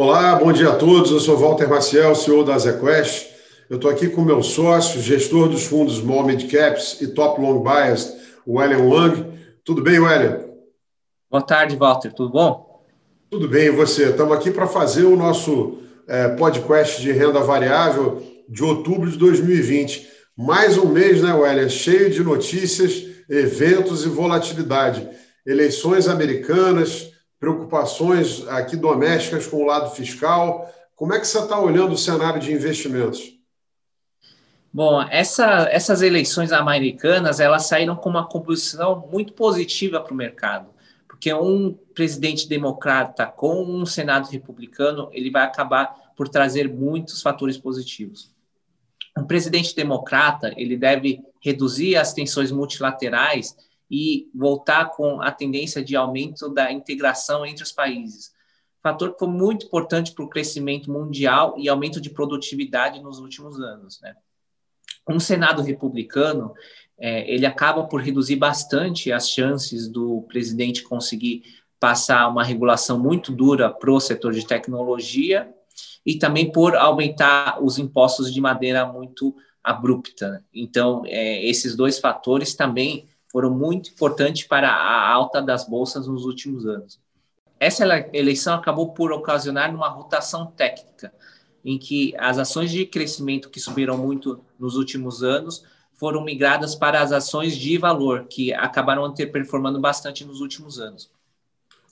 [0.00, 1.10] Olá, bom dia a todos.
[1.10, 3.30] Eu sou Walter Maciel, CEO da ZQuest.
[3.68, 7.64] Eu estou aqui com meu sócio, gestor dos fundos Small Mid Caps e Top Long
[7.64, 8.16] Bias,
[8.46, 9.24] o William Wang.
[9.64, 10.50] Tudo bem, William?
[11.28, 12.12] Boa tarde, Walter.
[12.12, 12.80] Tudo bom?
[13.28, 14.10] Tudo bem, e você?
[14.10, 20.06] Estamos aqui para fazer o nosso é, podcast de renda variável de outubro de 2020.
[20.36, 21.68] Mais um mês, né, William?
[21.68, 25.08] Cheio de notícias, eventos e volatilidade.
[25.44, 30.72] Eleições americanas, preocupações aqui domésticas com o lado fiscal.
[30.94, 33.38] Como é que você está olhando o cenário de investimentos?
[34.72, 40.68] Bom, essa, essas eleições americanas elas saíram com uma composição muito positiva para o mercado,
[41.08, 47.56] porque um presidente democrata com um senado republicano ele vai acabar por trazer muitos fatores
[47.56, 48.34] positivos.
[49.16, 53.56] Um presidente democrata ele deve reduzir as tensões multilaterais
[53.90, 58.32] e voltar com a tendência de aumento da integração entre os países.
[58.82, 63.60] Fator que foi muito importante para o crescimento mundial e aumento de produtividade nos últimos
[63.60, 64.00] anos.
[64.00, 64.14] Né?
[65.08, 66.54] Um Senado republicano
[66.98, 71.42] é, ele acaba por reduzir bastante as chances do presidente conseguir
[71.78, 75.48] passar uma regulação muito dura para o setor de tecnologia
[76.04, 80.44] e também por aumentar os impostos de maneira muito abrupta.
[80.52, 86.24] Então, é, esses dois fatores também foram muito importantes para a alta das bolsas nos
[86.24, 86.98] últimos anos.
[87.60, 91.12] Essa eleição acabou por ocasionar uma rotação técnica,
[91.64, 97.02] em que as ações de crescimento que subiram muito nos últimos anos foram migradas para
[97.02, 101.10] as ações de valor, que acabaram ter performando bastante nos últimos anos.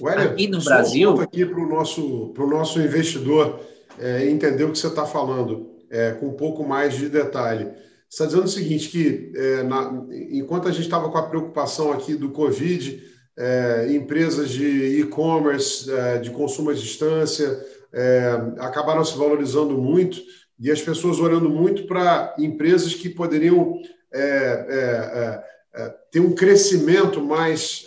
[0.00, 1.20] Ué, aqui no Brasil.
[1.20, 3.60] aqui para o nosso, nosso investidor
[3.98, 7.70] é, entender o que você está falando, é, com um pouco mais de detalhe
[8.10, 12.16] está dizendo o seguinte, que é, na, enquanto a gente estava com a preocupação aqui
[12.16, 13.00] do Covid,
[13.38, 20.20] é, empresas de e-commerce, é, de consumo à distância, é, acabaram se valorizando muito
[20.58, 23.80] e as pessoas olhando muito para empresas que poderiam
[24.12, 25.42] é,
[25.72, 27.86] é, ter um crescimento mais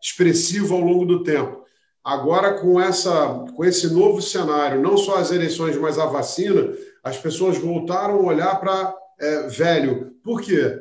[0.00, 1.64] expressivo ao longo do tempo.
[2.04, 6.70] Agora, com, essa, com esse novo cenário, não só as eleições, mas a vacina,
[7.04, 10.16] as pessoas voltaram a olhar para é, velho.
[10.24, 10.80] Por quê?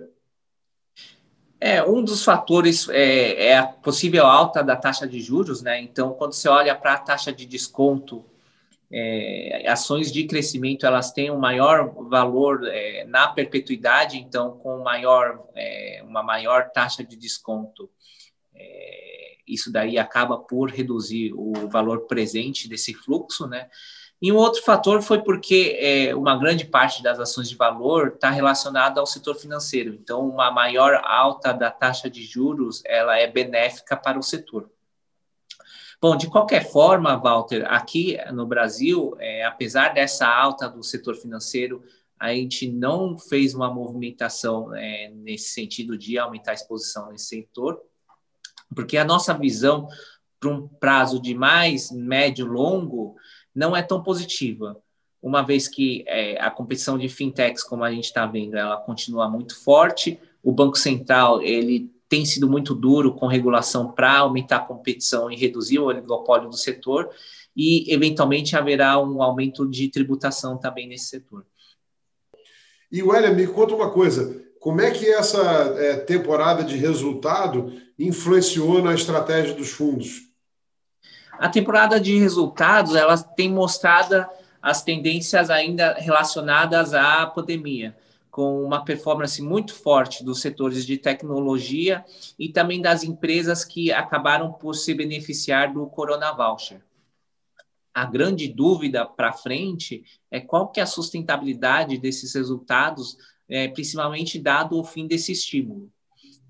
[1.60, 5.80] É, um dos fatores é, é, a possível alta da taxa de juros, né?
[5.82, 8.26] Então, quando você olha para a taxa de desconto,
[8.92, 15.44] é, ações de crescimento elas têm um maior valor é, na perpetuidade, então com maior,
[15.56, 17.90] é, uma maior taxa de desconto,
[18.54, 19.13] é,
[19.48, 23.70] isso daí acaba por reduzir o valor presente desse fluxo, né?
[24.22, 28.30] E um outro fator foi porque é, uma grande parte das ações de valor está
[28.30, 29.94] relacionada ao setor financeiro.
[29.94, 34.70] Então, uma maior alta da taxa de juros ela é benéfica para o setor.
[36.02, 41.84] Bom, de qualquer forma, Walter, aqui no Brasil, é, apesar dessa alta do setor financeiro,
[42.18, 47.82] a gente não fez uma movimentação é, nesse sentido de aumentar a exposição nesse setor,
[48.74, 49.88] porque a nossa visão
[50.40, 53.16] para um prazo de mais médio longo
[53.56, 54.78] não é tão positiva,
[55.22, 59.30] uma vez que é, a competição de fintechs, como a gente está vendo, ela continua
[59.30, 64.66] muito forte, o Banco Central ele tem sido muito duro com regulação para aumentar a
[64.66, 67.10] competição e reduzir o oligopólio do setor,
[67.56, 71.46] e eventualmente haverá um aumento de tributação também nesse setor.
[72.92, 75.42] E, Wélia, me conta uma coisa, como é que essa
[75.78, 80.24] é, temporada de resultado influenciou na estratégia dos fundos?
[81.34, 84.26] A temporada de resultados ela tem mostrado
[84.62, 87.96] as tendências ainda relacionadas à pandemia,
[88.32, 92.04] com uma performance muito forte dos setores de tecnologia
[92.40, 96.82] e também das empresas que acabaram por se beneficiar do Corona Voucher.
[97.94, 103.18] A grande dúvida para frente é qual que é a sustentabilidade desses resultados,
[103.48, 105.92] é, principalmente dado o fim desse estímulo.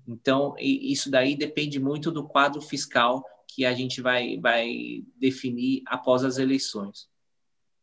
[0.06, 6.24] Então, isso daí depende muito do quadro fiscal que a gente vai, vai definir após
[6.24, 7.08] as eleições.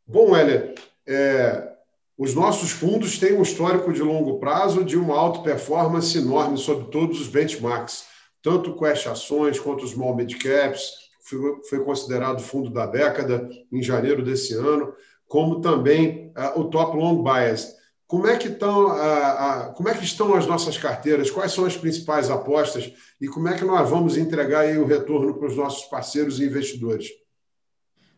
[0.06, 0.76] Bom, Heller,
[1.08, 1.72] é,
[2.18, 6.92] os nossos fundos têm um histórico de longo prazo de uma alta performance enorme sobre
[6.92, 8.06] todos os benchmarks,
[8.44, 13.82] tanto Quest Ações quanto os Small Mid Caps, foi, foi considerado fundo da década em
[13.82, 14.94] janeiro desse ano,
[15.28, 17.74] como também uh, o Top Long Bias.
[18.12, 21.32] Como é, que estão, a, a, como é que estão as nossas carteiras?
[21.32, 22.92] Quais são as principais apostas?
[23.22, 26.44] E como é que nós vamos entregar aí o retorno para os nossos parceiros e
[26.44, 27.08] investidores?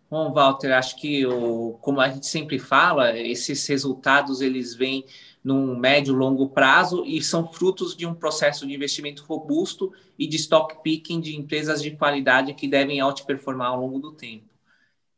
[0.09, 5.05] Bom, Walter, acho que, o, como a gente sempre fala, esses resultados eles vêm
[5.43, 10.37] num médio longo prazo e são frutos de um processo de investimento robusto e de
[10.37, 14.52] stock picking de empresas de qualidade que devem outperformar ao longo do tempo.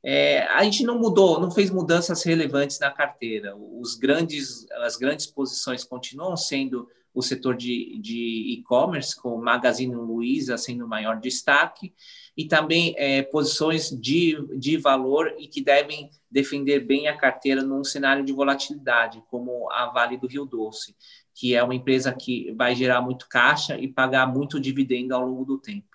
[0.07, 3.55] É, a gente não mudou, não fez mudanças relevantes na carteira.
[3.55, 10.85] Os grandes, as grandes posições continuam sendo o setor de e-commerce, com Magazine Luiza sendo
[10.85, 11.91] o maior destaque,
[12.37, 17.83] e também é, posições de, de valor e que devem defender bem a carteira num
[17.83, 20.95] cenário de volatilidade, como a Vale do Rio Doce,
[21.33, 25.45] que é uma empresa que vai gerar muito caixa e pagar muito dividendo ao longo
[25.45, 25.94] do tempo.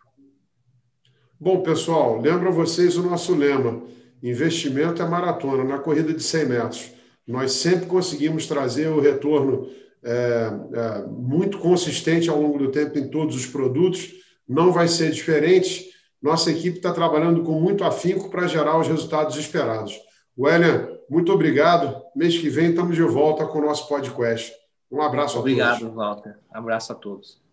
[1.40, 3.82] Bom, pessoal, lembro a vocês o nosso lema
[4.22, 6.92] investimento é maratona, na corrida de 100 metros.
[7.26, 9.66] Nós sempre conseguimos trazer o retorno
[10.02, 14.12] é, é, muito consistente ao longo do tempo em todos os produtos.
[14.46, 15.88] Não vai ser diferente.
[16.20, 19.98] Nossa equipe está trabalhando com muito afinco para gerar os resultados esperados.
[20.38, 22.02] Wellington, muito obrigado.
[22.14, 24.52] Mês que vem estamos de volta com o nosso podcast.
[24.90, 25.82] Um abraço a obrigado, todos.
[25.86, 26.38] Obrigado, Walter.
[26.52, 27.49] Abraço a todos.